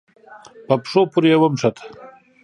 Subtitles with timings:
[0.67, 1.77] په پښو پورې يې ونښت.